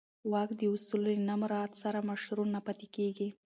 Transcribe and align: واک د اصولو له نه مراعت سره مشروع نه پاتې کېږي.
واک 0.31 0.49
د 0.59 0.61
اصولو 0.73 1.09
له 1.15 1.21
نه 1.27 1.33
مراعت 1.41 1.73
سره 1.83 2.05
مشروع 2.09 2.47
نه 2.55 2.59
پاتې 2.65 2.87
کېږي. 2.95 3.29